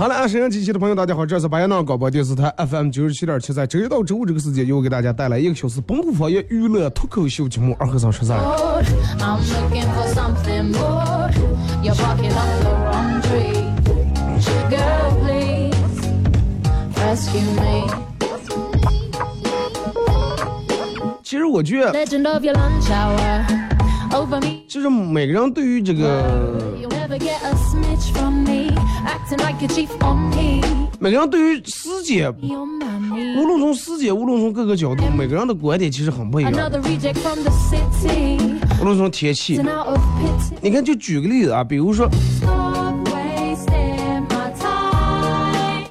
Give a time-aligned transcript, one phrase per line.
[0.00, 8.38] 好了，沈阳机器的朋友，大家好，这是白彦淖尔广播电视台 FM 九十七点七，在周一到周五这个时间，又给大家带来一个小时本土方言娱乐脱口秀节目《二和尚说事儿》。
[21.22, 22.06] 其实我觉得，
[24.66, 26.69] 就是每个人对于这个。
[31.00, 36.52] 每个人对于师姐，无论从师姐，无论从各个角度，每个人的观点其实很不一样。
[38.80, 39.60] 无论从天气，
[40.62, 42.08] 你看，就举个例子啊，比如说，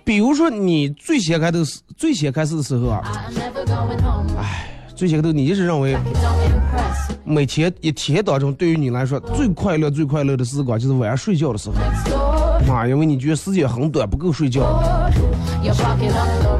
[0.06, 3.04] 比如说你最先开始，最先开始的时候啊，
[4.38, 4.69] 哎，
[5.00, 5.96] 最先开头，你一直认为
[7.24, 11.76] 每天一天当中，对于你来说最快乐、最快乐的时光，就是晚上睡觉的时候。
[12.68, 14.62] 妈，因为你觉得时间很短，不够睡觉。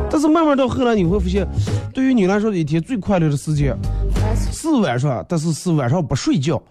[0.10, 1.46] 但是慢慢到后来，你会发现，
[1.94, 3.76] 对于你来说，一天最快乐的时间
[4.54, 6.64] 是晚上，但是是晚上不睡觉，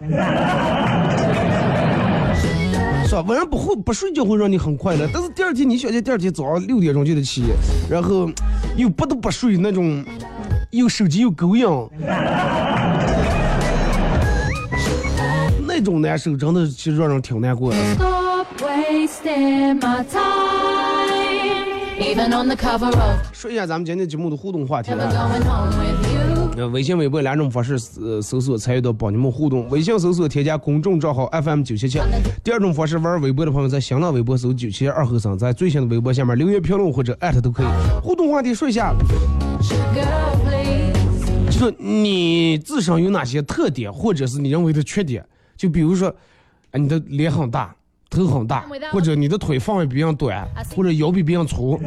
[3.05, 3.21] 是吧？
[3.27, 7.43] 晚上不会不睡觉会让你很快乐，但是第二天你想想第二天早上六点钟就得起，
[7.87, 8.27] 然后
[8.75, 10.03] 又不得不睡那种，
[10.71, 11.89] 又手机又狗痒，
[15.65, 17.77] 那种难受真的其实让人挺难过的。
[23.33, 24.91] 说一下咱们今天节目的互动话题
[26.57, 29.67] 呃，微信、微博两种方式呃搜索参与到帮你们互动。
[29.69, 31.99] 微信搜索添加公众账号 FM 九七七。
[32.43, 37.65] 第二种方式玩微博的朋友在新浪微博搜九七二后生，在最新的微博下面留言评论或者艾特都可以。
[38.03, 38.93] 互动话题说一下。
[41.59, 45.21] 说你自身有哪些特点，或者是你认为的缺点？
[45.57, 46.07] 就比如说，
[46.71, 47.75] 啊，你的脸很大，
[48.09, 51.77] 头很大，或者你的腿放的比别人短，或者腰比别人粗。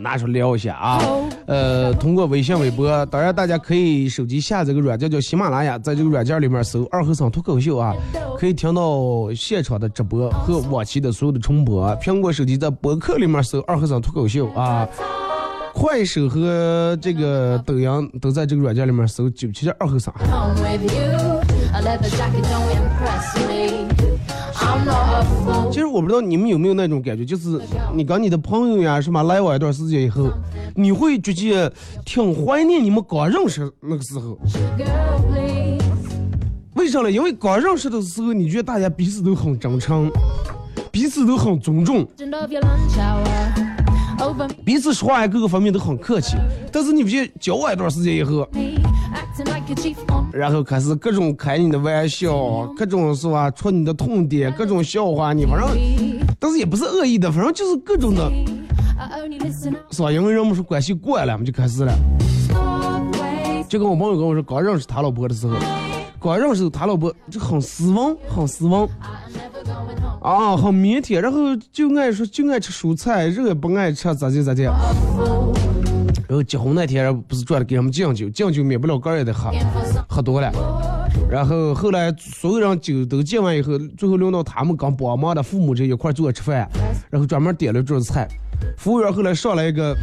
[0.00, 1.02] 拿出聊一下啊，
[1.46, 7.94] 呃，通过微信、微博，当然大家可以手机下载个软件叫喜马拉雅，在这个软件里面搜“二和尚脱口秀”啊，
[8.38, 11.94] 可以听到现场的直播和往期的所有的重播。
[11.96, 14.88] 苹果手机在博客里面搜“二和尚脱口秀”啊，
[15.78, 20.12] 快手和这个抖音都在这个软件里面搜“九七点二和尚”。
[20.30, 21.42] Home with you.
[21.74, 23.86] A leather jacket don't impress me.
[24.54, 25.70] I'm not a fool.
[25.70, 27.60] 其实我不知道你们有没有那种感觉，就是
[27.94, 30.30] 你跟你的朋友呀什么来往一段时间以后，
[30.74, 31.70] 你会觉得
[32.06, 34.38] 挺怀念你们刚认识那个时候。
[36.74, 37.10] 为啥呢？
[37.10, 40.10] 因为刚认识的时候，你觉得大家彼此都很真诚，
[40.90, 42.08] 彼此都很尊重，
[44.64, 46.36] 彼此说话呀各个方面都很客气。
[46.72, 48.46] 但是你不觉得交往一段时间以后
[50.32, 55.68] 然后开始各种开你的玩笑，各种是吧戳你的痛点，各种笑话你，反正
[56.38, 58.30] 但是也不是恶意的，反正就是各种的.
[59.90, 60.12] 是吧？
[60.12, 61.92] 因为人们说关系惯了，我们就开始了。
[63.68, 65.56] 就跟我朋友跟我说，刚认识他老婆的时候，
[66.20, 68.88] 刚认识他老婆就很斯文，很斯文
[70.26, 74.64] 啊，很腼腆，然后就爱说就爱吃蔬菜，肉也不爱吃，咋地咋地。
[74.64, 79.52] 然后结婚那天不是转的给他们敬酒，敬酒免不了个儿也得喝，
[80.08, 80.52] 喝多了。
[81.30, 86.68] 然后后来所有人酒都敬完以后，最后轮到他们跟帮忙的父母这一块儿坐吃饭，
[87.08, 88.26] 然后专门点了桌子菜。
[88.76, 89.96] 服务员后来上来一个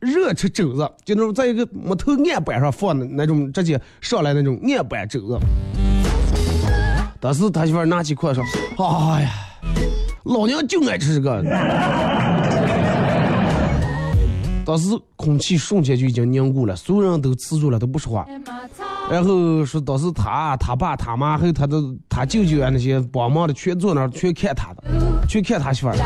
[0.00, 5.38] 热吃肘子，就那种在一个木头案板上放的那种，直接上来那种案板肘子。
[7.20, 8.40] 当时他媳妇拿起筷子
[8.76, 8.84] 说
[9.14, 9.30] ：“哎呀，
[10.24, 11.42] 老娘就爱吃这个。
[14.64, 18.24] ”当时空气瞬间就已经凝固了，所有人都吃住了，都不说话。
[19.10, 24.84] 然后说当时他、他爸、他妈还有他的他舅舅啊那些帮忙的全坐那儿，全看他的，
[25.26, 25.96] 全看他媳妇儿。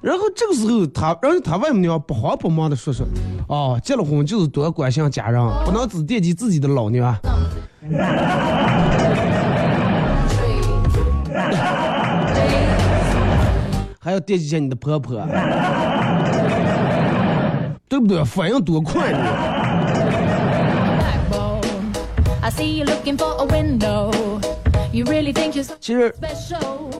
[0.00, 3.04] 然后这个时候他，然后他外母娘不慌不忙的说说，
[3.48, 7.12] 哦，结了婚就是多关心家人，不能只惦记自己的老娘。
[14.04, 15.14] 还要惦记下你的婆婆，
[17.88, 18.24] 对不对？
[18.24, 19.18] 反应多快呢
[21.30, 21.62] ！backbone.
[22.40, 24.10] I see you looking for a window.
[24.90, 26.12] You really think you're so 其实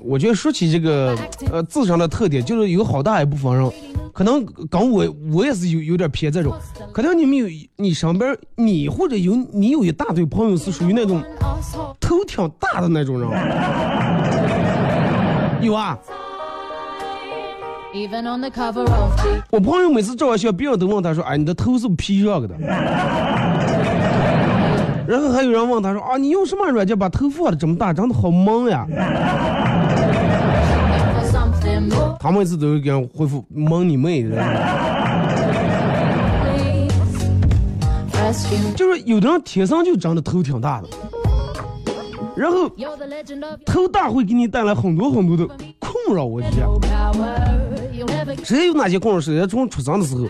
[0.01, 1.19] 我觉得说起这个
[1.51, 3.69] 呃自身的特点，就是有好大一部分人，
[4.13, 6.55] 可能跟我我也是有有点偏这种，
[6.93, 11.21] 可能你们有你身边你或者有你有一大堆朋友是属于那种
[11.99, 13.29] 头挺大的那种人，
[15.61, 15.99] 有啊，
[17.95, 19.13] Even on the cover of
[19.51, 22.57] 我朋友每次照完相，别人都问他说，哎，你的头是 P 热的？
[25.07, 28.87] 然后还有人问他说啊，你用什么软件把头发的这么大，长得好萌呀.
[32.19, 34.43] 他每次都会给人回复萌你妹的。
[38.75, 40.89] 就是有的人天生就长得头挺大的，
[42.35, 42.71] 然后
[43.67, 45.47] 头大会给你带来很多很多的
[45.79, 46.25] 困扰。
[46.25, 46.67] 我觉得，
[48.45, 49.21] 谁有哪些困扰？
[49.21, 50.29] 谁从出生的时候，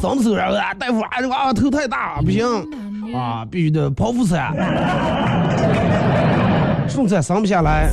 [0.00, 2.44] 生的时候，然后啊，大夫啊，这娃娃头太大不行
[3.14, 4.54] 啊，必须得剖腹产，
[6.88, 7.92] 顺产生不下来，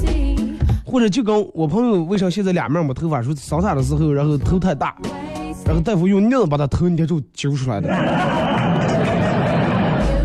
[0.86, 4.96] 或者就跟我朋友为啥现在俩面没头发，说生产的时候然后头太大，
[5.66, 7.90] 然后大夫用镊子把他头捏住揪出来的。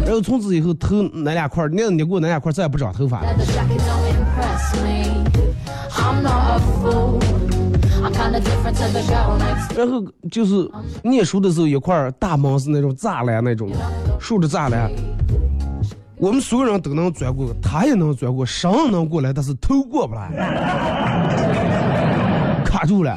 [0.04, 3.22] 然后从此以后头那两块儿镊子捏过那两块再也不长头发。
[9.76, 10.70] 然后就是
[11.02, 13.70] 念书的时候，一块大门是那种栅栏那种，
[14.18, 14.90] 竖着栅栏，
[16.16, 20.30] 我们所有人都能钻过，他也能钻过，绳能过来，但是头过不来，
[22.64, 23.16] 卡住了。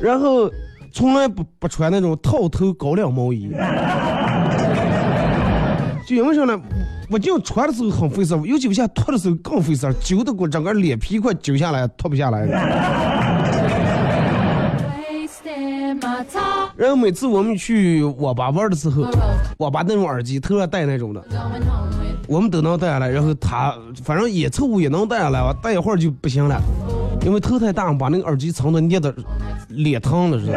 [0.00, 0.50] 然后
[0.92, 3.50] 从来不不穿那种套头高领毛衣，
[6.06, 6.60] 就因为啥呢？
[7.10, 12.46] 我就穿的时候很费事，尤其我现在脱的时候更费事，揪得过整个脸皮快揪下来，脱不下来。
[16.84, 19.06] 然后每次我们去网吧玩的时候，
[19.56, 21.24] 网吧那种耳机头上戴那种的
[22.28, 23.08] 我们都能戴下来。
[23.08, 23.74] 然后他
[24.04, 26.60] 反正也凑合也能戴下来吧，戴一会儿就不行了，
[27.24, 29.14] 因为头太大，把那个耳机撑的捏的
[29.68, 30.52] 脸疼了似的。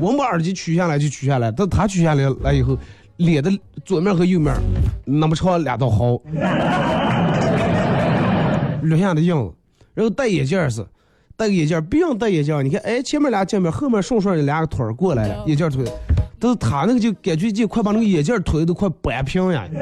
[0.00, 2.74] 我们把耳机取下来就取下来，但他取下来来以后，
[3.18, 3.52] 脸的
[3.84, 4.54] 左面和右面
[5.04, 6.18] 那么长两道壕，
[8.80, 9.52] 留下的印子。
[9.92, 10.82] 然后戴眼镜儿是，
[11.42, 15.84] 戴个眼镜，别人戴眼镜，你看，哎，前面俩镜面，后面顺顺的俩个腿儿过来了，眼镜腿，
[16.38, 19.64] 但是他那个就感觉就快把那个眼镜腿都快掰平呀，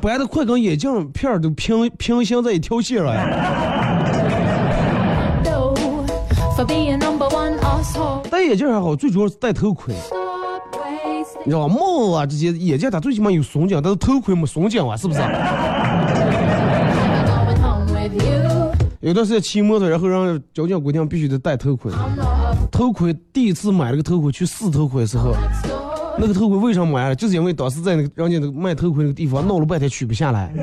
[0.00, 3.28] 掰的快跟眼镜片儿都平平行在一条线上呀。
[8.30, 9.94] 戴眼镜还好，最主要是戴头盔。
[11.44, 11.74] 你知道吧？
[11.74, 15.20] 帽啊这些眼镜它最起码有松紧，但是头盔没松紧啊，是不是？
[19.00, 21.90] 有段时间骑摩托，然后让交警规定必须得戴头盔。
[22.70, 25.34] 头盔第一次买了个头盔去试头盔的时候，
[26.18, 27.14] 那个头盔为什么买了？
[27.14, 30.52] 就是因为当时在那个人家那个卖头盔那个地方闹了半天取不下来。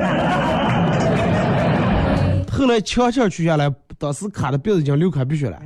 [2.52, 5.58] 后来悄悄取下来，当时卡的鼻子已经流开鼻血了。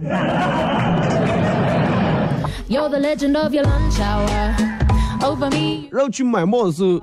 [5.92, 7.02] 然后去买帽的时候，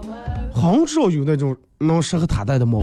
[0.60, 2.80] 很少有那种能适合他戴的帽。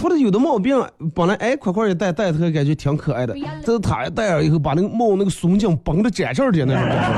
[0.00, 0.80] 或者有的帽病
[1.12, 3.34] 本来哎块块一戴戴头感觉挺可爱的，
[3.64, 7.08] 但是他一戴上以后，把那个帽那个松紧绷的展翅的那种感觉。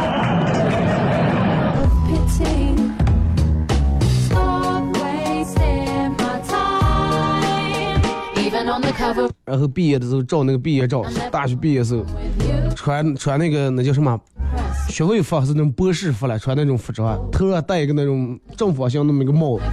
[9.44, 12.04] 然后毕业的时候照那个毕业照，大学毕业时候
[12.74, 14.18] 穿穿那个那叫什么？
[14.90, 19.64] 学位服还是那种博士服了，穿那种服装，头上戴一个那种正方形那么一个帽子。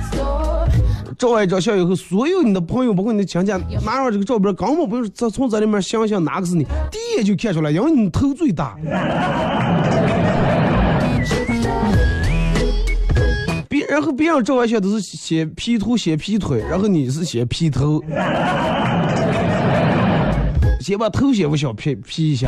[1.17, 3.51] 照完照相以后，所有你的朋友包括你的亲戚
[3.83, 8.77] 拿上这个照片，根本不用从从这里面想想哪个是你，第一眼就看出来，因为你头最大。
[13.67, 18.03] 别然后别人照完相都是先 P 图先 P 腿，然后你是先 P 头，
[20.79, 22.47] 先把头先不小 P P 一下。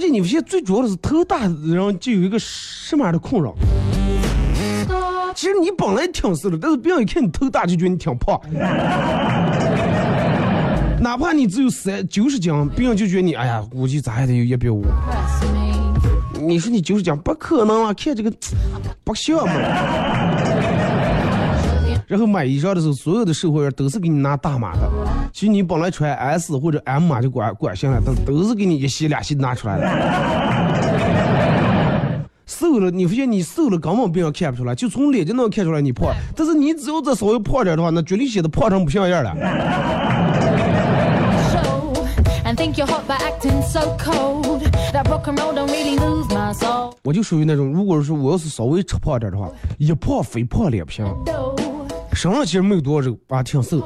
[0.00, 3.54] 而且你现在最主要的是头大然后就有一个什么样的困扰？
[5.34, 8.40] 其实你本来挺瘦的，但是别人一看你头大就觉得你挺胖。
[11.02, 14.86] 哪怕你只有三九十斤，别人就觉得你哎呀，估计咋也得有一百五。
[16.40, 18.32] 你说你九十斤不可能啊，看这个
[19.04, 19.52] 不像嘛。
[22.10, 24.80] 然后买衣裳的时候，所有的售货员都是给你拿大码的。
[25.32, 29.86] 其实你本来穿 S 或者 M 码就管管行了，但都是给你一系两系拿出来的。
[32.46, 36.12] 瘦了，你发现你瘦了根本别人看不出来，就从脸就能看出来你胖。
[36.34, 39.32] 但是你只要再稍微胖点的话，那绝对显得胖成不像样了。
[47.04, 49.48] 我就属于那种，如果说我要是稍微吃胖点的话，
[49.78, 51.06] 一胖非胖脸不行。
[52.12, 53.82] 身上其实没有多少肉，啊，挺瘦，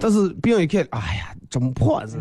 [0.00, 2.18] 但是别人一看，哎呀，这么胖子。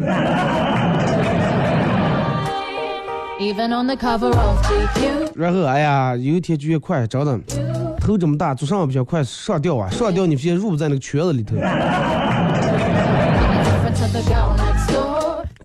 [5.36, 7.40] 然后，哎呀，有一天觉得快，真的，
[8.00, 9.90] 头这么大，做啥不行，快上吊啊！
[9.90, 11.56] 上吊，你现在入不在那个圈子里头。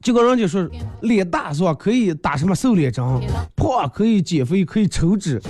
[0.01, 0.67] 结果人家说，
[1.03, 1.75] 脸大是吧？
[1.75, 3.05] 可以打什么瘦脸针，
[3.55, 5.41] 胖可以减肥，可以抽脂，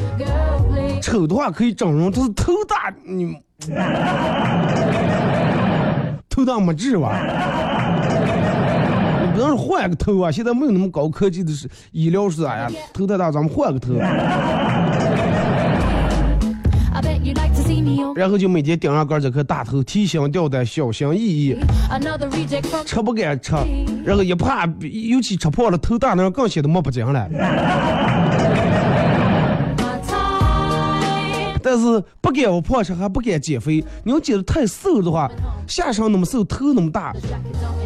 [1.01, 2.11] 丑的话可以整容。
[2.11, 3.37] 但是头大，你
[6.29, 7.21] 头大没治吧？
[9.21, 10.31] 你不能换个头啊！
[10.31, 12.71] 现在没有那么高科技的是医疗是啥呀？
[12.93, 13.95] 头太大，咱们换个头。
[18.15, 21.57] 然后就每天顶上杆这颗大头，提心吊胆，小心翼翼，
[22.85, 23.55] 吃不敢吃，
[24.05, 27.29] 然后一怕，尤其吃胖了头大，那样更显得没不精了。
[31.71, 33.85] 但是不敢我胖吃，还不敢减肥。
[34.03, 35.31] 你要减得太瘦的话，
[35.67, 37.15] 下身那么瘦，头那么大。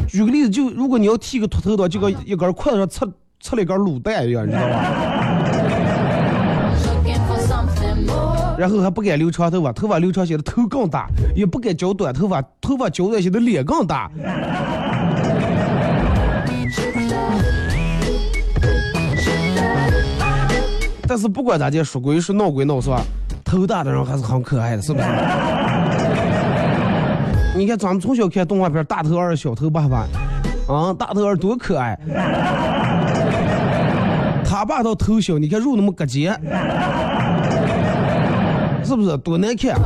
[0.06, 3.04] 举个例子，就如果你要剃个秃头的话，就跟一根筷子上插
[3.40, 4.84] 插了一根卤蛋一样，你知道吧？
[8.56, 14.08] 然后还不敢留长头发，头发留长显得头更大；也不敢剪短头发，头发剪短显得脸更大。
[21.08, 23.02] 但是不管咋地，说归说，闹归闹，是吧？
[23.52, 25.04] 头大的人还是很可爱的，是不是？
[27.54, 30.06] 你看咱们从小看动画片，大头儿、小头爸爸，
[30.74, 31.94] 啊，大头儿多可爱。
[34.42, 36.30] 他爸倒头小，你看肉那么疙结。
[38.82, 39.78] 是不是多难看？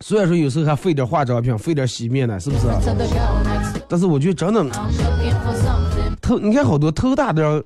[0.00, 2.68] 虽然说有时候还费点化妆品，费点洗面奶，是不是？
[3.88, 4.62] 但是我觉得真的
[6.24, 7.62] 头，你看好多头大的人，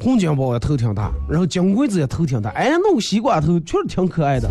[0.00, 4.48] 洪金宝也头挺大，然后金龟子也头挺大，哎，弄个西瓜头确实挺可爱的。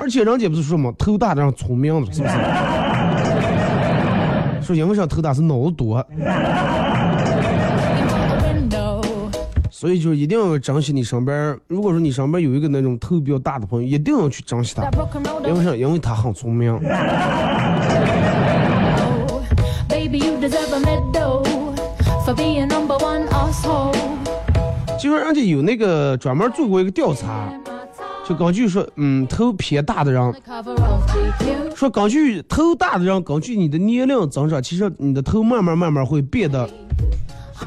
[0.00, 2.34] 而且人家不是说嘛，头大的人聪明，是不是？
[4.60, 6.04] 说因为啥头大是脑子多。
[9.70, 11.56] 所以就一定要珍惜你身边。
[11.68, 14.90] 如果说你身边有一个那种头比较大的朋友，一定要去珍惜他，
[15.46, 15.76] 因为啥？
[15.76, 16.76] 因为他很聪明。
[25.04, 27.52] 就说人家有那个专门做过一个调查，
[28.26, 30.34] 就根据说，嗯，头偏大的人，
[31.76, 36.66] 说根据头大的人，根据你的年龄增长，其实你的头慢慢慢慢会变得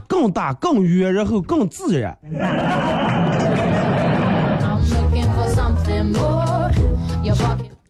[0.07, 2.17] 更大、更圆，然后更自然。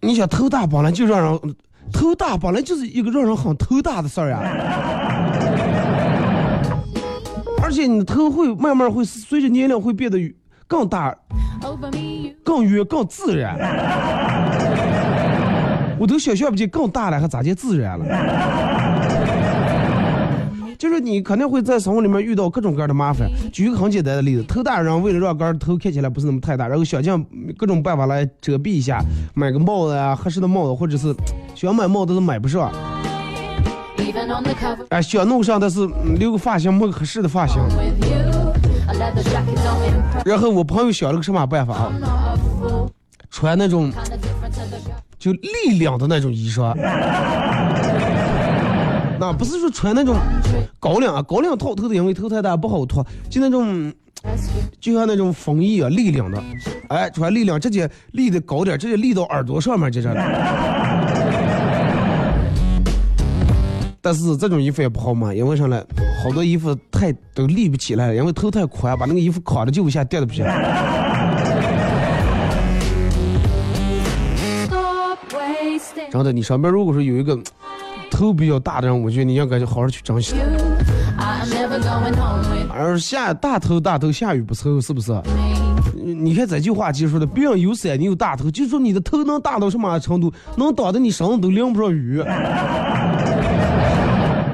[0.02, 1.56] 你想头大本来就让人
[1.94, 4.42] 头大本来就是一个让人很头大的事儿呀。
[7.78, 10.18] 而且你的头会慢慢会随着年龄会变得
[10.68, 11.16] 更大、
[12.44, 13.56] 更圆、更自然。
[16.00, 18.06] 我都想象不起更大了，还咋见自然了？
[20.80, 23.30] 就是你肯定会在生活里面遇到各种各样的麻烦。
[23.54, 29.00] 举一个很简单的例子，头大人为了让个头看起来不是那么太大，然后想尽各种办法来遮蔽一下，
[29.36, 31.16] 买个帽子啊，合适的帽子，或者是
[31.54, 32.72] 想买帽子都买不上。
[34.90, 35.88] 哎，想弄上，但是
[36.18, 37.62] 留个发型，没个合适的发型。
[40.26, 41.92] 然后我朋友想了个什么办法啊？
[43.30, 43.92] 穿那种
[45.20, 46.74] 就力量的那种衣裳。
[49.20, 50.16] 那不是说穿那种
[50.80, 53.06] 高领啊，高领套头的，因为头太大不好脱。
[53.30, 53.92] 就那种，
[54.80, 56.42] 就像那种风衣啊，力量的。
[56.90, 61.47] 哎，穿力量，直接立的高点，直接立到耳朵上面就这了。
[64.08, 65.84] 但是这种衣服也不好买，因为啥呢？
[66.24, 70.46] 好多衣服太都立不起来了，因为头太宽，把那个衣服扛着就往下掉的不行。
[76.10, 77.38] 真的，你上边如果说有一个
[78.10, 80.36] 头比较大的人，我觉得你要赶紧好好去珍惜。
[82.70, 85.12] 而下大头大头下雨不愁，是不是？
[86.02, 92.24] 你看这句话就说的，别人有伞，你有大头，就说你的头能大到什么程度，能挡得你身上都淋不上雨。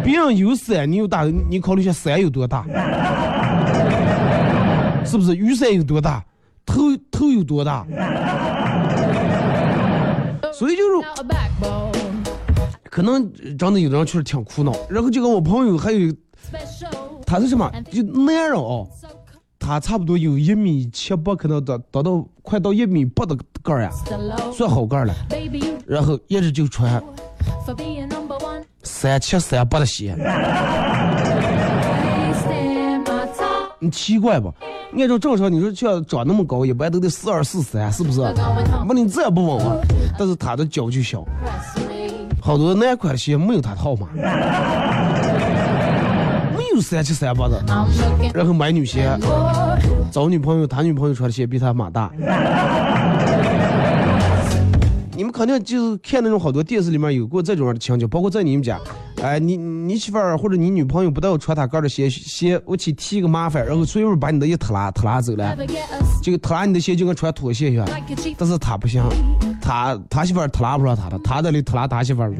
[0.03, 2.66] 别人有伞，你有大，你考虑一下伞有多大，
[5.05, 5.35] 是不是？
[5.35, 6.24] 雨伞有多大，
[6.66, 7.85] 头头有多大？
[10.53, 10.92] 所以就是，
[12.89, 14.72] 可能真的有的人确实挺苦恼。
[14.89, 16.13] 然后就跟我朋友还有，
[17.25, 17.72] 他是什么？
[17.92, 18.87] 就男人哦，
[19.57, 23.89] 他差不多有一米七八，可能达达到快到一米八的个儿呀，
[24.53, 25.13] 算好个儿了。
[25.87, 27.01] 然后一直就穿。
[28.84, 30.16] 三七三八的鞋，
[33.79, 34.53] 你奇怪不？
[34.98, 38.22] 按照正常，你说像长那么高，一般都得四二四三，是不是？
[38.88, 39.75] 那你这不稳啊？
[40.18, 41.25] 但是他的脚就小，
[42.40, 44.08] 好多男款鞋没有他号码，
[46.56, 47.60] 没有三七三八的。
[48.34, 49.10] 然后买女鞋，
[50.12, 52.12] 找女朋友，他女朋友穿的鞋比他码大。
[55.46, 58.79] 肯定就是看那种好多电视里面有过这种样的情景，包括在你们家，
[59.22, 65.53] 哎，你你媳妇儿或者你女朋友不带我穿她个的鞋，鞋我去提个麻烦，然后随便把你的一拖拉拖拉走了，
[66.22, 67.86] 就拖拉你的鞋就跟穿拖鞋一样，
[68.38, 69.03] 但是他不行，
[69.62, 72.38] 他他媳妇儿拖拉不上他的，他这里拖拉他媳妇儿了。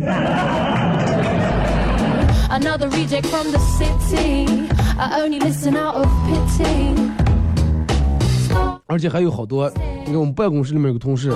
[8.88, 9.70] 而且还有好多，
[10.06, 11.34] 你看我们办公室里面有个同事。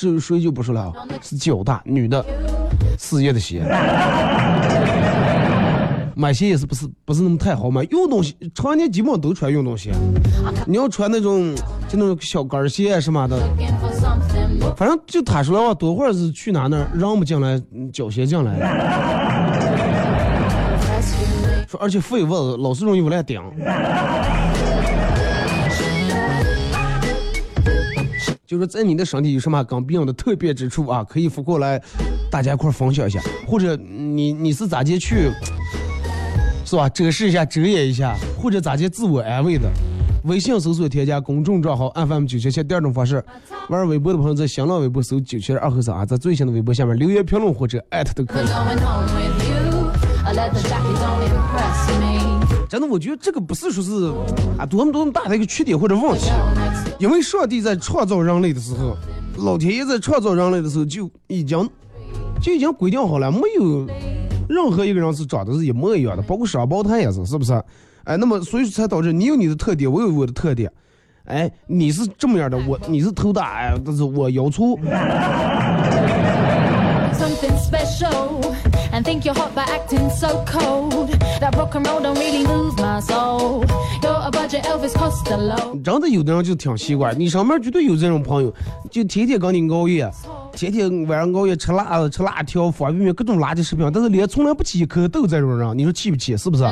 [0.00, 2.24] 至于谁就不说了啊，是脚大女的，
[2.96, 3.62] 四叶的鞋，
[6.16, 9.92] 买鞋也是不是不是那么太好买，运动鞋常年基本上都穿运动鞋，
[10.66, 11.54] 你要穿那种
[11.86, 13.38] 就那种小跟鞋什么的，
[14.74, 18.56] 反正就他说的话，多会儿是去哪那让不进来，脚鞋进来。
[18.56, 18.66] 了，
[21.68, 23.38] 说而且废物老是容易往来顶。
[28.50, 31.80] 就是在你的身体有什么跟别人的特别之处啊，可以发过来，
[32.32, 33.20] 大家一块分享一下。
[33.46, 35.30] 或者你你是咋接去，
[36.64, 36.88] 是吧？
[36.88, 39.70] 展示一下，遮掩一下，或者咋接自我安慰的？
[40.24, 42.60] 微信搜索添加公众账号 FM 九七七。
[42.64, 43.24] 第二种方式，
[43.68, 48.46] 玩微博的朋友在新浪微博搜九七二和三啊，在最新的微博下面留言评论或者艾特都可以。
[52.70, 54.12] 真的，我觉得这个不是说是
[54.56, 56.30] 啊多么多么大的一个缺点或者问题，
[57.00, 58.96] 因为上帝在创造人类的时候，
[59.44, 61.68] 老天爷在创造人类的时候就已经
[62.40, 63.84] 就已经规定好了，没有
[64.48, 67.60] 任何一个人是长得是一模一样的，包括双胞胎也是，是不是？
[68.04, 70.70] 哎，那么所以说才导致你有你的特点，我有我的特点，
[71.24, 74.78] 哎，你是这么样的，我你是头大，哎，但是我腰粗。
[79.02, 81.10] Think you're hot by acting so cold.
[81.40, 83.64] That rock and roll don't really move my soul.
[84.02, 85.80] You're a budget Elvis Costello.
[85.82, 88.52] 真的有的人就挺奇怪，你身边绝对有这种朋友，
[88.90, 90.10] 就天天跟你熬夜，
[90.52, 96.36] 天天晚上熬夜吃辣子、吃辣条、方便面各种垃圾食品，但是脸从来不起一颗痘这种人，你说气不气？
[96.36, 96.64] 是不是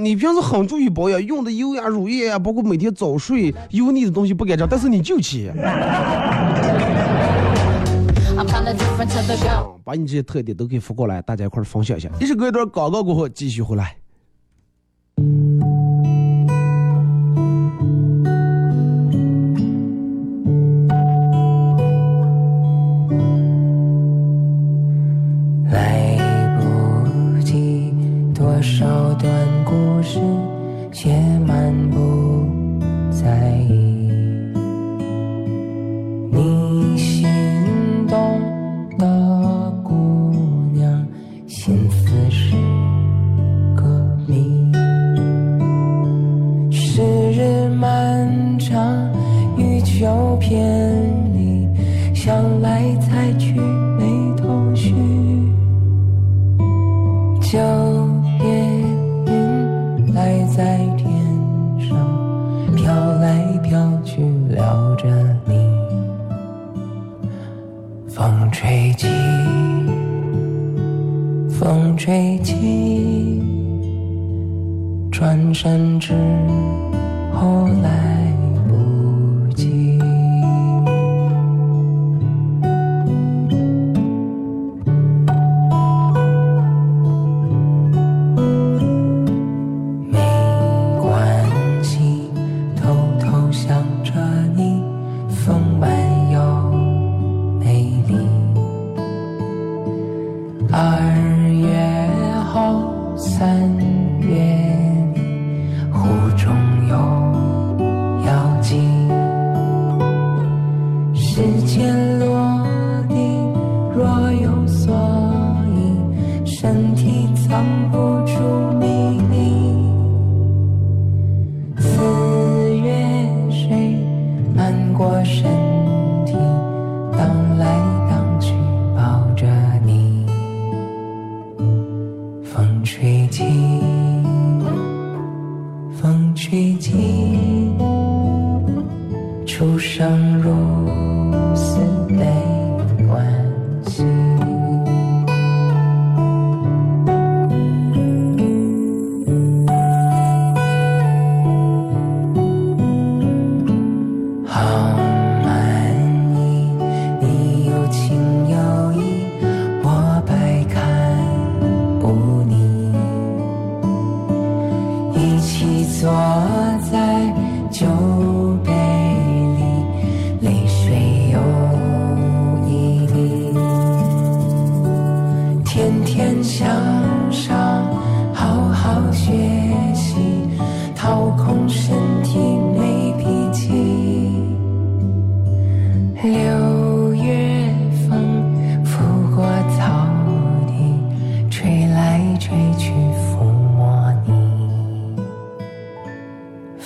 [0.00, 5.50] 你平时很注意保养，用的油呀、乳液呀，包括每天早睡油腻的东西不敢吃，但是你就气，
[9.84, 12.08] 把你这些特点都给发过来，大家一块分享一下。
[12.20, 13.76] 一首歌一段广告过后，继续回。
[13.76, 13.99] 来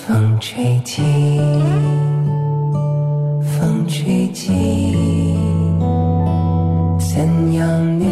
[0.07, 1.01] 风吹起，
[3.41, 4.53] 风吹起，
[6.99, 8.11] 怎样念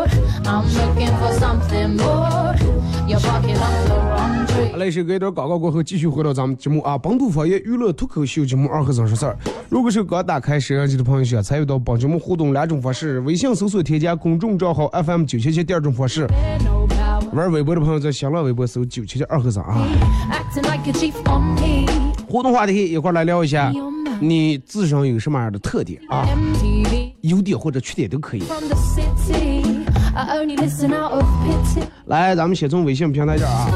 [0.51, 0.61] 好
[4.77, 9.37] 嘞，是隔一段广告过后，继续回到咱们节目啊，本土方言娱乐脱口秀节目二和尚说事儿。
[9.69, 16.27] 如果是刚打开摄像机的朋友，想参与到本节目互动两种方式：微信搜索添加公众账号 FM 九七七；第二种方式.
[17.31, 19.87] 玩微博的朋友在新浪微博搜九七七二和尚啊。
[22.27, 23.71] 互动话题一块儿来聊一下，
[24.19, 26.27] 你自身有什么样的特点啊
[27.21, 28.43] 优点或者缺点都可以。
[32.05, 33.67] 来，咱们先从微信平台这儿啊。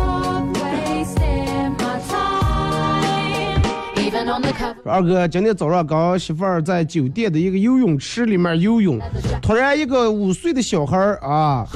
[4.86, 9.00] 二哥，今天早上刚媳妇儿在酒店的一个游泳池里面游泳，
[9.42, 11.68] 突然一个五岁的小孩儿啊，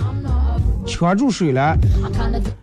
[0.89, 0.91] I'm not a fool.
[0.91, 1.77] 呛住水了，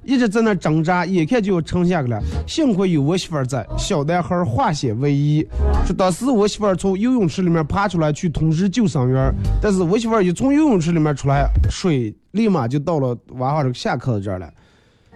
[0.04, 2.20] 一直在那挣扎，眼看就要沉下去了。
[2.46, 5.46] 幸亏有我媳妇儿在，小男孩化险为夷。
[5.86, 14.50] 说当时我媳妇儿从游泳池里面爬出来去通知救生员，但是我媳妇儿一从游泳池里面出来，水立马就到了娃娃这个下课的这儿了。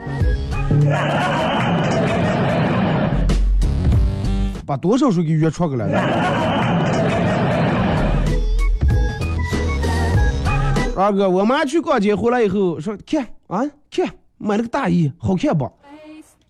[4.66, 5.88] 把多少水给约出去了？
[10.96, 14.06] 二哥，我妈去逛街回来以后说：“看啊，看
[14.38, 15.70] 买了个大衣，好看不？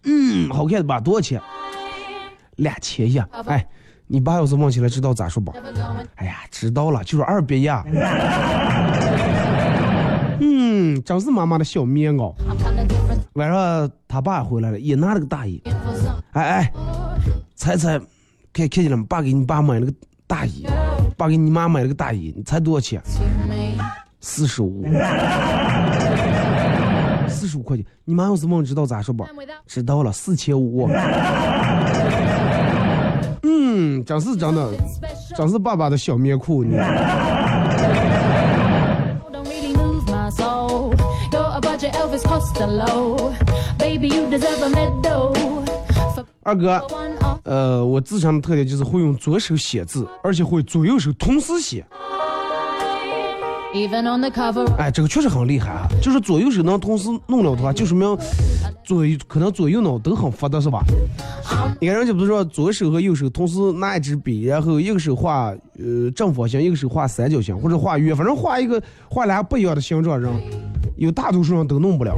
[0.05, 0.99] 嗯，好看吧？
[1.01, 1.41] 多少钱？
[2.57, 3.29] 两千呀！
[3.47, 3.67] 哎，
[4.07, 5.53] 你爸要是问起来，知道咋说不？
[6.17, 7.85] 哎呀，知道了，就是二别呀。
[10.41, 12.35] 嗯，真是妈妈的小棉袄。
[13.35, 15.63] 晚上他爸回来了，也拿了个大衣。
[16.33, 16.73] 哎哎，
[17.55, 17.99] 猜猜，
[18.53, 19.05] 看看见了吗？
[19.09, 19.93] 爸给你爸买了个
[20.27, 20.67] 大衣，
[21.17, 23.01] 爸给你妈买了个大衣，你猜多少钱？
[24.21, 24.85] 四十五，
[27.27, 27.85] 四十五块钱。
[28.05, 29.27] 你妈要是问知道咋说吧？
[29.67, 30.89] 知道了，四千五。
[33.43, 34.71] 嗯，真是真的，
[35.37, 36.77] 真是爸爸的小棉裤你。
[46.43, 46.83] 二哥，
[47.45, 51.85] 呃，我自身的特点就是会用左手写字，而且会左右手同时写。
[54.79, 55.87] 哎，这个确实很厉害啊！
[56.03, 58.19] 就是左右手能同时弄了的话，就说明
[58.83, 60.83] 左可能左右脑都很发达，是吧？
[61.81, 70.33] 你看人家不是说左手和右手同时拿一支笔，然后一个手画呃正方形，一个手画三角形或者画圆，反正画一个画俩不一样的形状，人
[70.97, 72.17] 有大多数人都弄不了。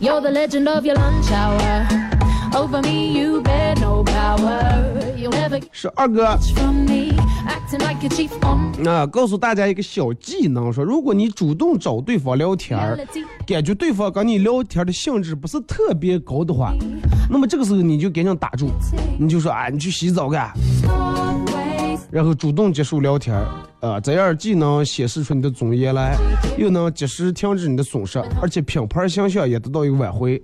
[0.00, 1.86] You're the legend of your lunch hour.
[2.52, 4.93] Over me, you bear no power.
[5.72, 6.38] 是二哥。
[8.86, 12.98] 啊，告诉大家一个小技能，说如果你主动找对方聊天儿，
[13.46, 16.72] 感觉对方跟你聊天的兴致不是特别高的话，
[17.30, 18.70] 那么这个时候你就赶紧打住，
[19.18, 20.52] 你就说啊，你去洗澡干。
[22.10, 23.46] 然后主动结束聊天儿，
[23.80, 26.16] 啊，这样既能显示出你的尊严来，
[26.56, 30.40] 又能及时停止你的损失，而且品牌形象也得到一个挽回。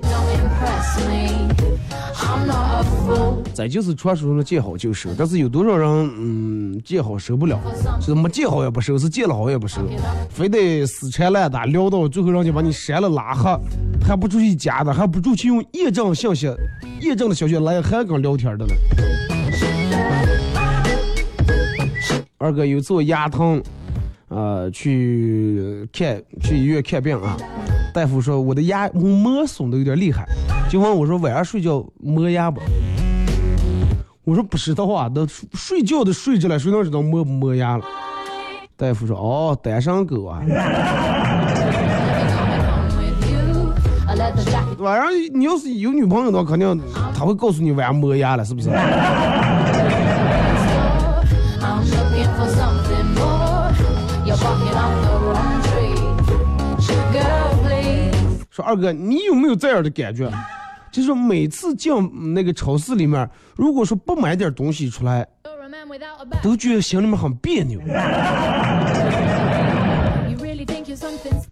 [2.13, 2.31] Don't impress me.
[2.31, 3.43] I'm not a fool.
[3.55, 7.59] 这就是传说中的见好就收，但是有多少人，嗯，见好收不了，
[8.01, 9.83] 是没见好也不收，是见了好也不收，
[10.31, 13.51] 非得死缠烂打，聊到最后人家把你删了拉黑，
[14.07, 16.51] 还不出去加的，还不出去用验证信息、
[17.03, 18.75] 验证的消息来还跟聊天的呢。
[22.39, 23.63] 二哥有一次我牙疼，
[24.29, 27.37] 呃，去看去医院看病啊，
[27.93, 30.25] 大夫说我的牙磨损的有点厉害，
[30.69, 32.61] 就问我说晚上睡觉磨牙不？
[34.25, 37.85] 我说不知道啊，那睡觉都睡着了，谁能知道磨不磨牙了？
[38.77, 40.41] 大夫说哦，单身狗啊。
[44.79, 46.81] 晚上你要是有女朋友的话，肯定
[47.15, 48.71] 他会告诉你晚上磨牙了，是不是？
[58.61, 60.31] 说二哥，你有没有这样的感觉？
[60.93, 61.93] 就是每次进
[62.35, 65.27] 那个超市里面，如果说不买点东西出来，
[66.43, 67.81] 都觉得心里面很别扭。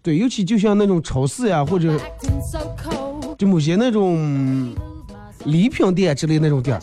[0.03, 1.97] 对，尤其就像那种超市呀，或者
[3.37, 4.75] 就某些那种
[5.45, 6.77] 礼品店之类那种店，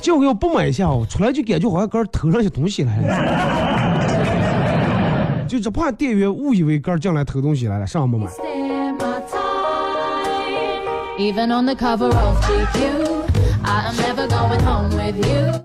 [0.00, 3.06] 就要不买一下哦，出来就感觉好像儿偷上些东西来了，
[5.48, 8.30] 就只怕店员误以为儿进来偷东西来了，上不买。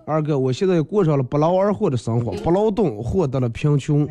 [0.06, 4.06] 二哥，我现在过上了不劳而获的生活，不劳动获得了贫穷。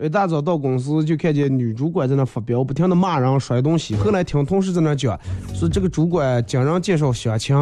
[0.00, 3.94] 一大早到公司就看见女主管在那发飙，不停的骂人、摔东西。
[3.94, 5.18] 后来听同事在那讲，
[5.52, 7.54] 说这个主管经人介绍相亲，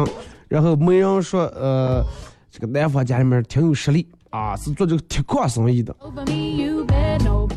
[0.47, 2.01] 然后媒人说，呃，
[2.49, 5.95] 这个男方家里面挺有实力啊，是做这个铁矿生意的，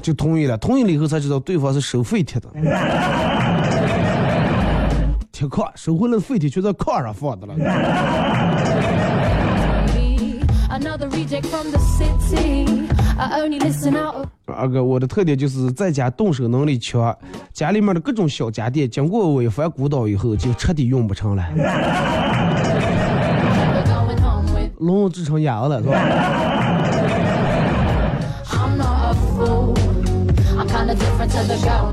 [0.00, 0.56] 就同意了。
[0.56, 2.48] 同意了以后才知道对方是收废铁的，
[5.32, 7.54] 铁矿收回来的废铁就在矿上放的了。
[14.46, 17.12] 二哥，我的特点就是在家动手能力强，
[17.52, 21.44] 家里面的各种小家电经过我一番鼓捣以后，就彻底用不成了。
[24.78, 26.57] 龙制成鸭子了，是吧？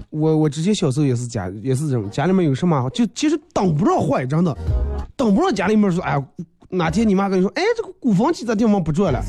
[0.10, 4.56] 我我之前小时候也是家也是这种，家里面有什么就其实挡不上坏，真的
[5.16, 6.24] 挡不上家里面说，哎呀。
[6.68, 9.24] 哪天你妈跟你说，哎，这个鼓风机咋地方不转了？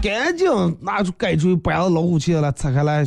[0.00, 0.46] 赶紧
[0.80, 3.04] 拿出改锥，把老虎钳了拆开来。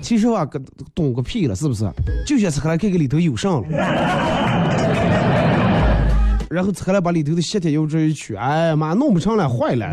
[0.00, 0.58] 其实话，个
[0.94, 1.84] 懂个屁了，是不是？
[2.24, 3.62] 就想拆开来看看里头有啥了。
[6.48, 9.86] 然后拆开来把里头的吸铁油这一取，哎呀妈，弄不成了，坏了。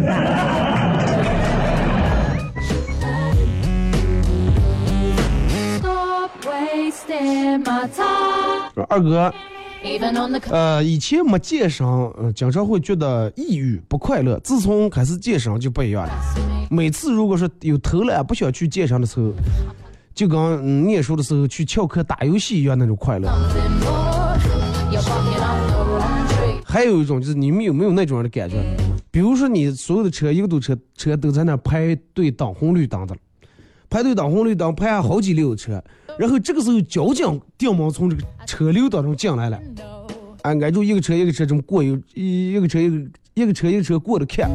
[8.90, 9.34] 二哥。
[10.50, 14.40] 呃，以前没健身，呃，经常会觉得抑郁不快乐。
[14.40, 16.14] 自从开始健身就不一样了。
[16.72, 19.34] 每次如果说有偷懒不想去健身的时候，
[20.16, 23.30] 就跟念书的时候去翘课打游戏一样那种快乐。
[26.64, 28.56] 还有一种就是你们有没有那种人的感觉？
[29.12, 33.16] 比如说你所有的车一个堵车车都在那排队等红绿灯的，
[33.94, 35.80] 排队等红绿灯排上好几溜车。
[36.18, 39.60] 然后这个时候，交警电门从这个车流当中进来了，
[40.42, 42.98] 按挨住一个车一个车这么过，一一个车一个
[43.36, 44.50] 一个车一个车过的看。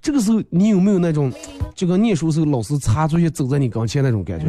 [0.00, 1.32] 这个时候，你有没有那种
[1.74, 4.46] 就跟念书时候老师擦出去走在你跟前那种感觉？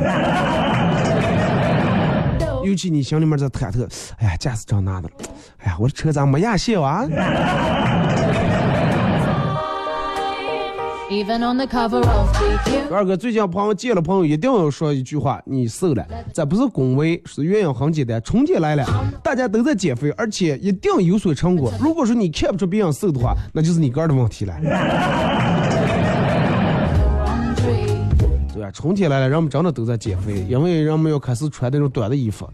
[2.64, 5.14] 尤其你心里面在忐忑，哎呀，驾驶证拿的了，
[5.58, 7.04] 哎呀，我的车咋没压线啊？
[12.90, 16.04] 二哥，最近朋友见了朋友，一定要说一句话：你瘦了。
[16.34, 18.20] 这不是恭维，是原因很简单。
[18.24, 18.84] 春节来了，
[19.24, 21.72] 大家都在减肥，而且一定有所成果。
[21.82, 24.56] 如果说你看不出别人瘦的话，那就是你个人的问题了。
[28.54, 28.72] 对啊？
[28.72, 32.50] 春天来了，人们真的都在减肥，因为人们要开始穿那种短的衣服。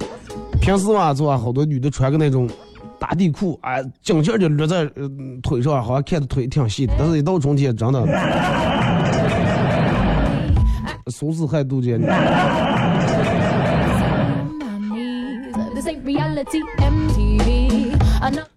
[0.59, 1.37] 平时吧，是吧？
[1.37, 2.49] 好多女的穿个那种。
[2.99, 4.85] 打底裤哎，紧劲就勒在
[5.41, 6.93] 腿上，好像看着腿挺细的。
[6.97, 8.05] 但是一到春天， 真的，
[11.07, 11.99] 松弛还肚肩。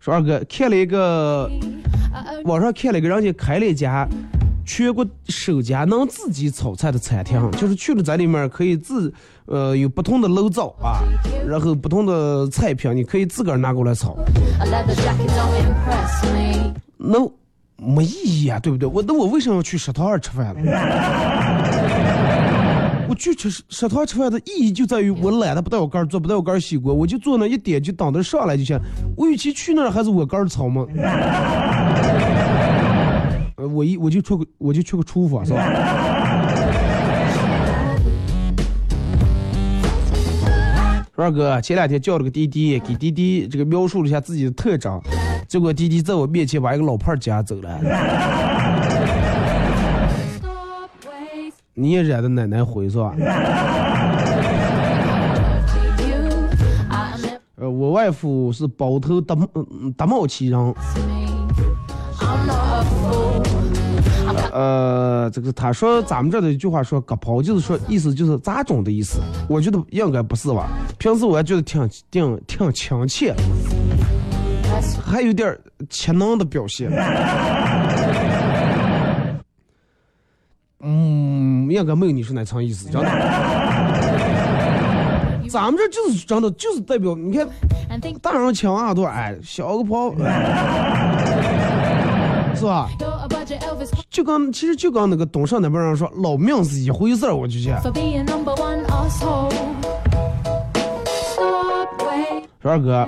[0.00, 1.48] 说二哥看了一个，
[2.44, 4.08] 网上看了一个人家开了一家。
[4.64, 9.12] 全国首家能自己炒菜的餐厅，就是去了在里面可以自，
[9.46, 11.00] 呃，有不同的楼灶啊，
[11.46, 14.16] 然后不同的菜品，你可以自个儿拿过来炒。
[16.96, 17.18] 那
[17.76, 18.88] 没意义啊，对不对？
[18.88, 20.70] 我那我为什么要去食堂儿吃饭呢？
[23.08, 28.78] 我去吃食堂吃饭的意义就在于我懒得不带我杆儿做，不带我杆儿洗锅，我就坐那一点就等着上来就行。
[29.16, 30.86] 我与其去那儿，还是我杆儿炒嘛。
[33.56, 35.62] 呃我一我就去个我就去个厨房是吧？
[41.14, 45.00] 二哥前两天叫了个滴滴，给滴滴这个描述了一下自己的特征，
[45.46, 47.78] 结果滴滴在我面前把一个老炮儿夹走了。
[51.74, 53.14] 你也染的奶奶灰是吧？
[57.56, 59.36] 呃，我外父是包头达
[59.96, 60.74] 达茂旗人。
[64.52, 69.18] 呃，这个他说咱们这的一句话说“割袍”，就是说意思就是杂种的意思。
[69.48, 70.68] 我觉得应该不是吧？
[70.98, 73.34] 平时我还觉得挺挺挺亲切，
[75.02, 75.58] 还有点
[75.88, 76.90] 潜能的表现。
[80.80, 83.08] 嗯，应该没有你说那层意思，真的。
[85.48, 87.46] 咱们这就是真的，就是代表你看，
[88.22, 90.10] 大人青娃多哎，小个袍，
[92.62, 92.88] 是吧？
[94.08, 97.82] 就跟其实就跟那个东上那边人说，老命是一回事儿，我就觉得。
[102.60, 103.04] 说二哥，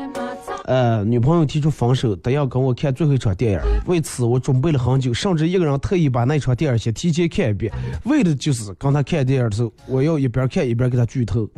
[0.65, 3.61] 呃，女朋友提出分手，得要跟我看最后一场电影。
[3.87, 7.73] 为此，我准备了很久，甚至一个人特意把那场电影先提前看一遍，
[8.07, 11.49] 为的就是跟他看电影的时候，我要一边看一边给他剧透，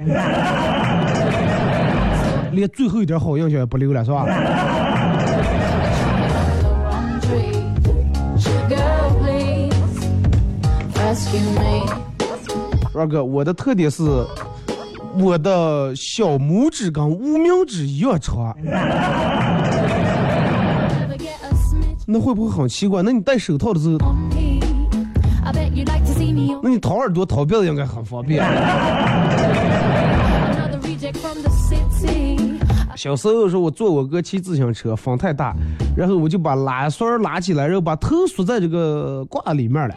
[2.53, 4.27] 连最后一点好印象也不留了，是吧？
[12.95, 14.03] 二哥，我的特点是，
[15.19, 18.57] 我的小拇指跟无名指一样长。
[22.07, 23.03] 那会不会很奇怪？
[23.03, 23.99] 那你戴手套的时候，
[26.63, 28.45] 那你掏耳朵、掏鼻子应该很方便。
[32.97, 35.55] 小时候时候，我坐我哥骑自行车，风太大，
[35.97, 39.95] 然后我就把拉栓拉起来，然后把头缩在这个挂里面了。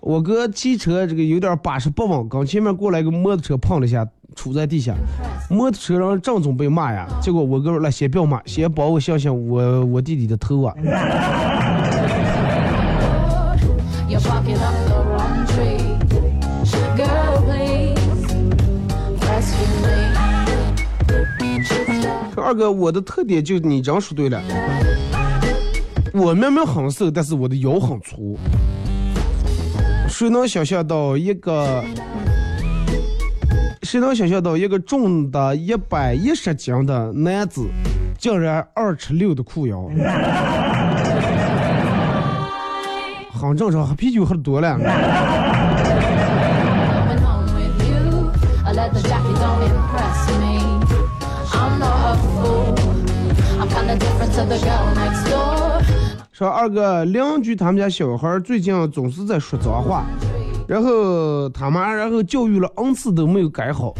[0.00, 4.94] 我哥骑车这个有点把式不稳，刚前面过来个摩托车碰了一下，杵在地下。
[5.50, 10.74] 摩托车上正准备骂呀，结果我哥说：“来，先不要骂，先帮我想想我我弟弟的头啊。”
[22.52, 24.38] 二哥，我的特点就你这样说对了。
[26.12, 28.38] 我明明很瘦，但是我的腰很粗。
[30.06, 31.82] 谁能想象到一个？
[33.80, 37.66] 谁能想象到一个重的一百一十斤的男子，
[38.18, 39.88] 竟然二尺六的裤腰？
[43.32, 44.78] 很正常，啤酒喝多了。
[56.32, 60.04] 说二哥，邻居他们家小孩最近总是在说脏话，
[60.66, 63.94] 然后他妈然后教育了 n 次都没有改好。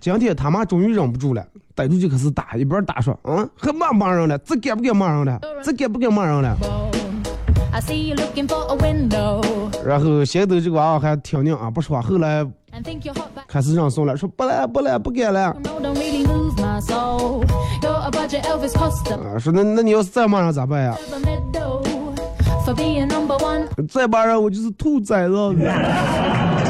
[0.00, 4.36] 今天他妈终于忍不住了，逮住就开始打，一边打说：“嗯，还骂骂人了？
[4.38, 5.40] 这该不该骂人了？
[5.64, 6.56] 这该不该骂人了？”
[9.84, 12.02] 然后先头这个娃娃还挺硬啊，不说话。
[12.02, 12.46] 后来
[13.48, 15.50] 开始让送了，说不来不来不干了。
[15.50, 15.56] 啊，
[19.38, 20.96] 说那那你要是再骂人咋办呀？
[23.88, 25.34] 再骂人我就是兔崽子！
[25.66, 26.62] 啊，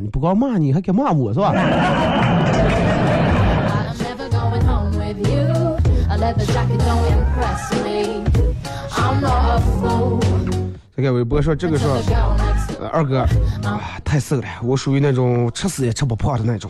[0.00, 1.52] 你不光骂你，还敢骂我是吧？
[10.98, 11.96] 这个微博说这个说，
[12.92, 13.28] 二哥啊。
[14.04, 16.68] 太瘦了，我属于那种吃死也吃不胖的那种。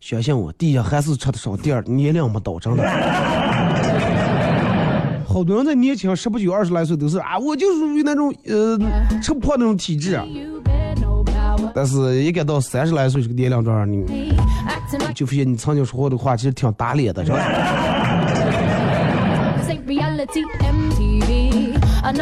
[0.00, 2.82] 相信我，第一还是吃的少，第二年龄没到，真的。
[5.28, 8.78] 好多人在年轻十不九、二十来岁都是啊，我就属于那种呃
[9.20, 10.18] 吃不胖那种体质。
[11.74, 14.32] 但是一该到三十来岁这个年龄段，你
[15.14, 17.22] 就发现你曾经说过的话其实挺打脸的，
[22.12, 22.18] 知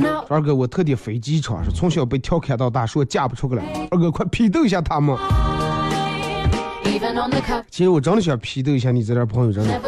[0.00, 0.26] 道吧？
[0.28, 3.62] 二哥，我特地飞机场，是从小被调侃到大，说嫁不出去了。
[3.90, 5.16] 二哥，快批斗一下他们。
[7.70, 9.80] 其实我真的想批斗一下你这点朋友，真的。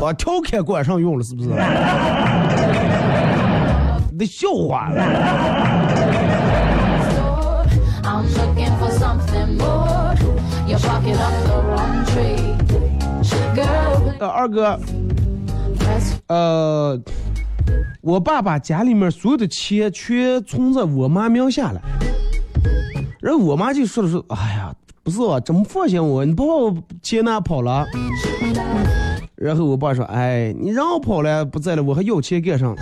[0.00, 1.48] 把调侃管上用了，是不是？
[4.16, 4.88] 那笑话。
[14.20, 14.78] 呃，二哥。
[16.28, 17.00] 呃，
[18.00, 21.80] 我爸把家里面所有的钱全存在我妈名下了，
[23.20, 26.24] 然后我妈就说了说，哎呀，不是啊，怎么放心我？
[26.24, 27.86] 你不把我钱拿跑了？
[29.36, 32.74] 然后我爸说，哎，你让我跑了不在了，我还要钱干啥？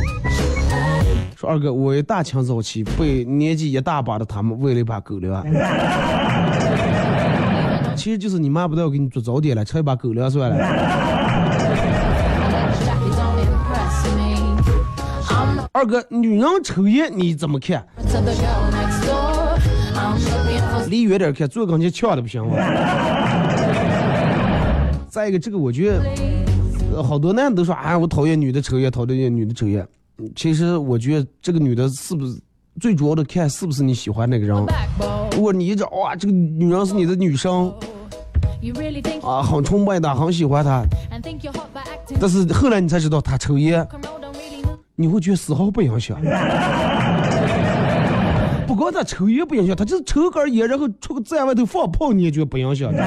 [1.36, 5.44] 说二哥，我一大清早起被年纪一大把的他们喂了一把狗粮，
[7.94, 11.25] 其实就是你妈不都要给你做早点了，吃一把狗粮算了。
[15.76, 17.86] 二哥，女人抽烟你怎么看
[20.88, 22.56] 离远点看，坐跟前呛的不行吗？
[25.10, 26.02] 再一个，这个我觉得，
[26.94, 29.86] 呃好多男的都说，哎，我讨厌女的抽烟，讨厌女的抽烟。
[30.16, 32.40] 嗯其实我觉得这个女的是不是
[32.80, 34.56] 最主要的看是不是你喜欢那个人。
[35.32, 37.70] 如果你一直哇，这个女人是你的女生
[39.22, 40.82] 啊，很崇拜她，很喜欢她.
[42.18, 43.86] 但是后来你才知道她抽烟，
[44.96, 46.18] 你会觉得丝毫不影响。
[48.66, 52.92] 不光他抽烟不影响，他就是抽根烟，然后出个在外头放炮，你也觉得不影响。
[52.92, 53.06] Wasting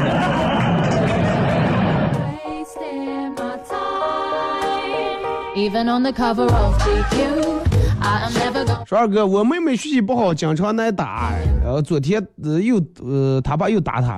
[3.35, 3.79] my time.
[5.55, 7.59] Even on the cover of GQ,
[7.99, 14.17] I am never gonna 说二哥，我妹妹学习不好，经常挨打，然后昨天呃又呃他爸又打她，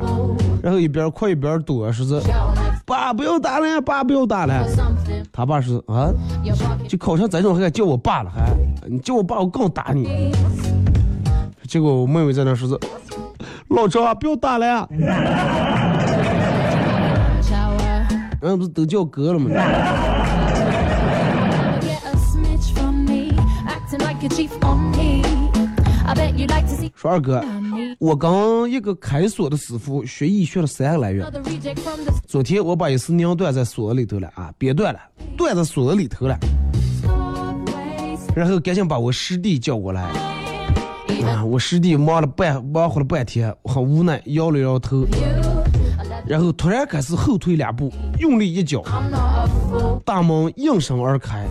[0.62, 2.22] 然后一边哭一边躲，说是
[2.86, 4.64] 爸不要打了，爸不要打了。
[5.32, 6.12] 他爸是啊，
[6.88, 8.52] 就好像咱这种还敢叫我爸了，还，
[8.88, 10.32] 你叫我爸，我更打你。
[11.68, 12.78] 结果我妹妹在那说这，
[13.70, 14.86] 老张啊，不要打了呀。
[18.42, 19.50] 嗯，不是都叫哥了吗？
[26.96, 27.44] 说二哥。
[28.00, 31.26] 我跟一个开锁的师傅学艺学了三个来月
[32.28, 35.00] 昨天我把一丝拧断在锁里头了啊，别断了，
[35.38, 36.38] 断在锁里头了，
[38.36, 40.04] 然后赶紧把我师弟叫过来。
[41.24, 45.06] 啊，我师弟忙了半忙活了半天，很无奈，摇了摇头
[46.26, 48.84] 然后突然开始后退两步，用力一脚，
[50.06, 51.46] 大门应声而开。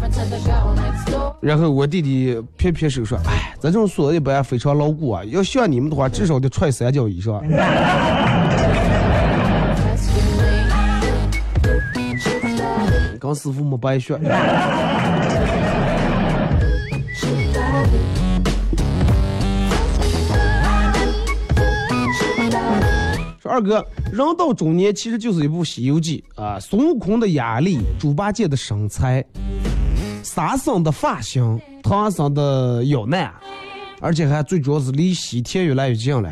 [1.41, 7.43] 然后我弟弟撇撇手说：“哎，咱这种锁一般非常牢固啊，要像你们的话，至少得踹三脚以上。
[7.43, 7.63] Rescue
[12.43, 13.19] me.
[13.21, 14.19] ”跟师傅没白学。
[23.51, 29.25] 说二哥，人到中年其实就是一部《西游记》啊，孙悟空的压力，猪八戒的身材，
[30.23, 33.33] 沙僧的发型，唐僧的腰难，
[34.01, 36.31] 而且还最主要是离西天越来越近了。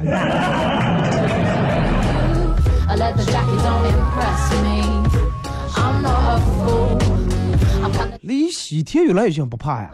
[8.20, 9.90] 离西天越来越近不怕呀。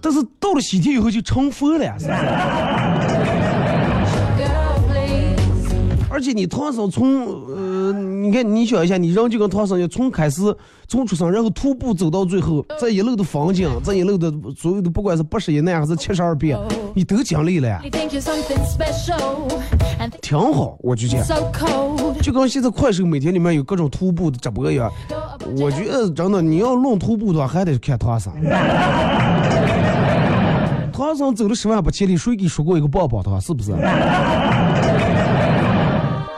[0.00, 1.94] 但是到了西天以后就成佛了呀，
[6.12, 10.42] 而且你唐僧从呃，你看你想一下，你人就跟唐僧一样，从开始
[10.86, 16.58] 从出生，然后徒步走到最后，这一路的风景，这一路的所有的不管是八十一难还是七十二变，
[16.94, 17.80] 你都经历了呀
[20.20, 21.24] 挺好，我就讲。
[22.20, 24.92] 就跟现在快手每天里面有各种徒步的直播一样，
[25.58, 28.30] 我觉得真的你要论徒步的话，还得看唐僧。
[30.92, 33.40] 唐僧走了十万八千里，谁给说过一个棒棒糖？
[33.40, 33.72] 是不是？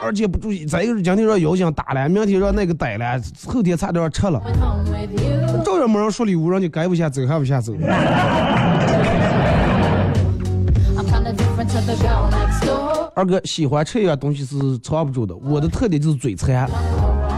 [0.04, 4.38] 而且不注意，再一个是今天让妖精打了，明天让那个逮了，后天差点吃了，
[5.64, 7.72] 照样没人说礼物，让你该不下走还不下走。
[13.14, 16.68] 二哥喜欢吃一样东西是藏不住的，我的特点就是嘴馋，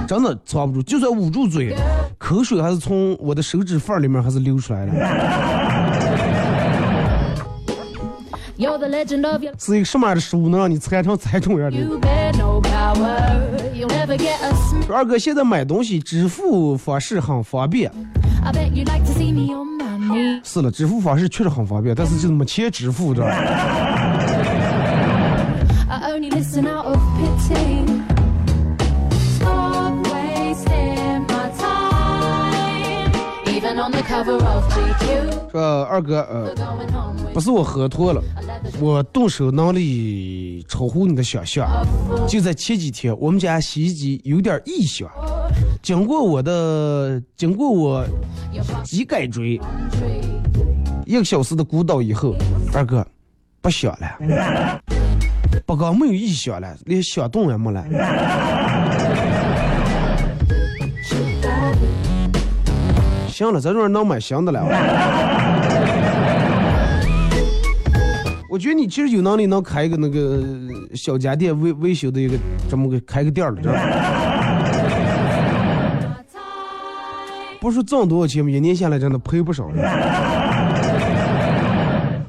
[0.09, 1.73] 真的藏不住，就算捂住嘴，
[2.19, 4.93] 口水还是从我的手指缝里面还是流出来的。
[9.59, 13.41] 是一个什么样的食物能让你馋成菜种样的？You bear no power.
[13.75, 14.91] You'll never get a sm.
[14.93, 17.93] 二哥现在买东西支付方式很方便.
[20.43, 23.25] 是了，支付方式确实很方便，但是就是没钱支付的。
[25.89, 26.31] I only
[35.51, 36.55] 说二哥，呃
[37.33, 38.23] 不是我喝多了，
[38.81, 41.69] 我动手能力超乎你的想象。
[42.27, 45.09] 就在前几天，我们家洗衣机有点异响，
[45.83, 48.05] 经过我的经过我
[48.85, 49.61] 机改锥
[51.05, 52.35] 一个小时的鼓捣以后，
[52.75, 53.07] 二哥
[53.61, 54.81] 不响了，
[55.65, 57.85] 不光没有异响了，连响动也没了。
[63.37, 64.65] 行了，咱这儿能买新的了。
[68.49, 70.43] 我觉得你其实有能力能开一个那个
[70.95, 73.81] 小家电维维修的一个这么个开个店儿了，知道吧？
[77.61, 79.75] 不是挣多少钱，一年下来真的赔不少了。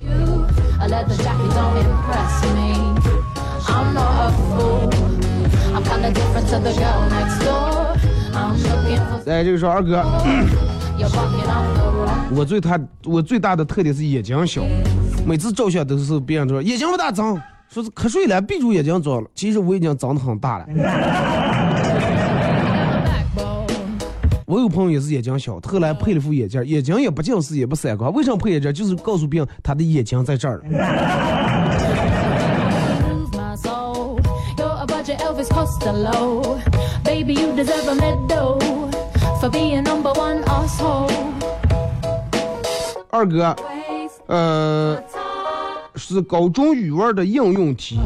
[0.02, 0.44] You.
[0.82, 2.76] A leather jacket don't impress me.
[3.66, 4.92] I'm not a fool.
[5.74, 7.96] I'm kinda different to the girl next door.
[8.34, 10.04] I'm looking for 哎，这个说二哥
[12.36, 14.62] 我最他我最大的特点是眼睛小，
[15.26, 19.28] 每次照相都是别人说眼睛不大脏，说是瞌睡了，闭住眼睛照了。
[19.34, 20.66] 其实我已经长得很大了。
[24.46, 28.14] 我有朋友也是眼睛小，后来配了副眼镜，眼睛也不近视也不散光。
[28.14, 28.74] 为什么配眼镜？
[28.74, 30.64] 就是告诉别人他的眼睛在这儿
[43.10, 43.56] 二哥
[44.28, 45.02] 呃，
[45.96, 48.00] 是高中语文的应用题.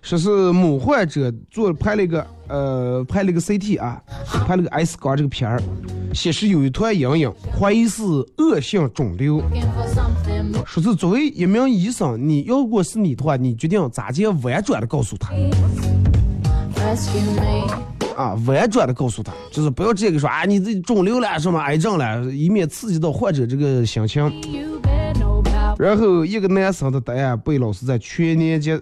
[0.00, 4.00] 说是某患者做拍了一个呃拍了一个 CT 啊，
[4.46, 5.60] 拍了个 X 光这个片儿，
[6.14, 8.02] 显示有一团阴影，怀疑是
[8.38, 9.42] 恶性肿瘤。
[10.66, 15.30] 说是作为一名医生，你要如果是你的话，你决定咋接婉转的告诉他
[16.76, 17.93] Rescue me.
[18.16, 24.32] 啊，婉转的告诉他，就是不要直接给说啊，你这肿瘤了什么癌症了，以免刺激到患者这个心情。
[25.76, 28.80] 然后一个男生的答案被老师在全年级、呃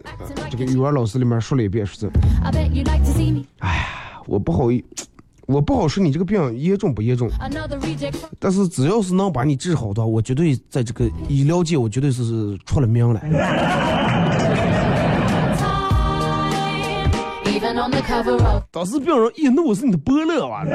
[0.50, 2.06] 这个语文老师里面说了一遍，说是
[3.10, 3.44] see me.
[4.26, 4.84] 我不好意，
[5.46, 7.30] 我不好说你这个病严重不严重
[8.38, 13.18] 但是只要是能把你治好的话，我绝对在这个医疗界，我绝对是是出了名了。
[18.70, 20.72] 当时病人一怒是你的伯乐啊！don't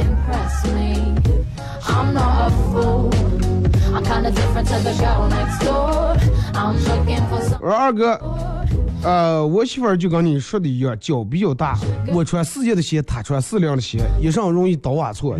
[0.00, 1.14] impress me.
[1.84, 3.10] I'm not a fool.
[3.94, 6.16] I'm kinda different to the girl next door.
[6.54, 8.18] I'm looking for some 我说二哥，
[9.02, 11.78] 呃，我媳妇儿就跟你说的一样，脚比较大，
[12.12, 15.36] 我穿四件的鞋，她穿四两的鞋，一上容易倒瓦错。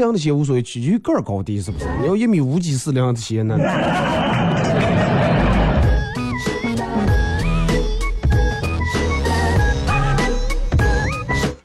[0.00, 1.84] 这样的鞋无所谓，取决于个儿高低，是不是？
[2.00, 3.54] 你要一米五几四零的鞋呢？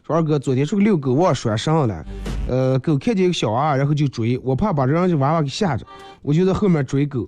[0.05, 2.05] 说二哥，昨天出去遛狗，忘拴绳了。
[2.47, 5.85] 呃，狗看见一个小娃娃，然后就追，我怕把人家娃娃给吓着，
[6.21, 7.27] 我就在后面追狗.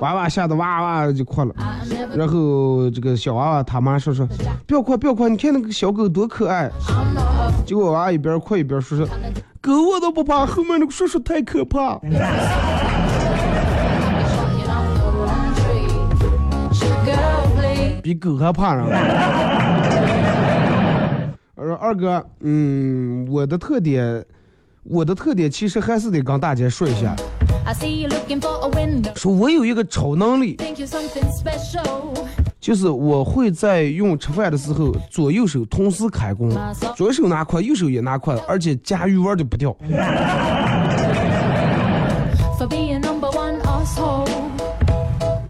[0.00, 1.54] 娃娃吓得哇哇就哭了。
[2.14, 4.26] 然后这个小娃娃他妈说说，
[4.66, 6.70] 不要哭不要哭，你看那个小狗多可爱。
[7.66, 9.06] 结果娃娃一边哭一边说说，
[9.60, 12.00] 狗我都不怕，后面那个叔叔太可怕。
[18.02, 18.84] 比狗还怕人。
[21.54, 24.22] 我说二哥，嗯，我的特点，
[24.86, 27.16] 我的特点其实还是得跟大家说一下，
[29.14, 30.58] 说我有一个超能力，
[32.60, 36.50] 就是我会在用吃饭的时候，左右手同时开工，
[36.94, 39.74] 左手拿筷，右手也拿筷，而且夹鱼丸就不掉。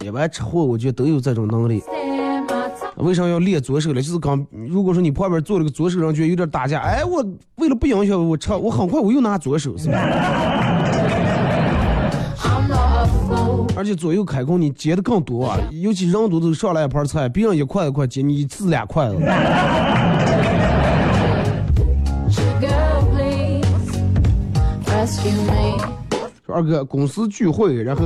[0.00, 1.82] 一般吃货我觉得都有这种能力。
[2.96, 4.00] 为啥要练左手呢？
[4.00, 7.24] 就是刚，如果说你旁边坐了个左手人，觉得有点打架，哎，我
[7.56, 9.98] 为了不影响我吃，我很快我又拿左手，是吧.
[13.76, 19.16] 而且左右开弓你接的更多啊，尤其人多都上来一盘菜，别人一筷子筷接，你一次俩筷子。
[26.54, 28.04] 二哥，公司聚会，然后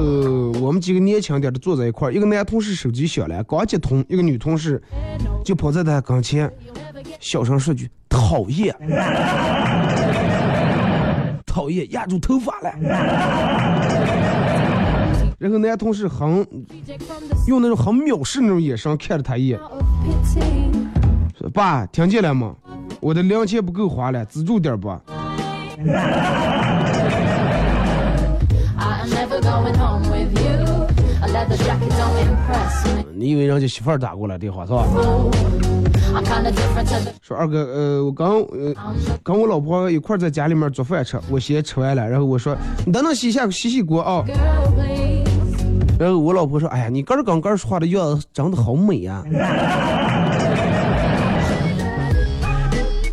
[0.63, 4.83] 我们几个年轻点的坐在一块儿，一个男同事手机响了，刚接通，一个女同事
[5.45, 6.51] 就跑在他跟前，
[7.21, 8.75] 小声说句讨厌，
[11.45, 12.73] 讨厌，压住头发了。
[15.39, 16.39] 然后男同事很
[17.47, 19.61] 用那种很藐视那种眼神看着他一眼，
[21.39, 22.55] 说爸，听见了吗？
[22.99, 24.99] 我的零钱不够花了，资助点吧。
[33.15, 34.85] 你以为人家媳妇儿打过来电话是吧
[37.21, 38.75] 说二哥，呃，我刚呃
[39.23, 42.57] 跟我老婆一块儿在家里面做饭吃，我先吃完了，然后我说
[42.87, 44.25] 你等等洗一下洗洗锅啊。
[45.99, 49.23] 然后我老婆说，哎呀，你个儿跟个儿说话的样子长得好美呀、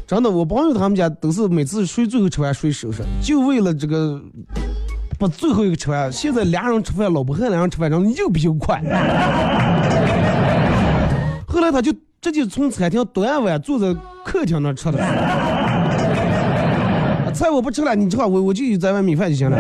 [0.08, 4.22] 真的，我朋友他们家都是每次谁最后吃完谁收拾，就为了这个
[5.18, 6.12] 把最后一个吃完。
[6.12, 8.82] 现在俩人吃饭，老婆和俩人吃饭，然后又比又快。
[11.48, 15.04] 后来他就直接从餐厅端碗坐在客厅那吃的。
[15.04, 15.12] 啊
[17.36, 19.58] 菜我不吃了，你吃吧，我我就在碗米饭就行了。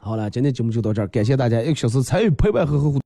[0.00, 2.98] 好了，今天节目就到这儿，感谢大家一个小时参与陪伴和呵护。